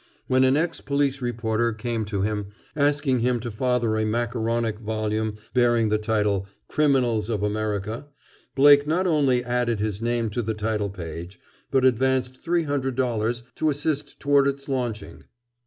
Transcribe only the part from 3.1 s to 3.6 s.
him to